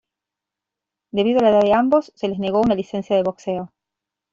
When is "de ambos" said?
1.61-2.11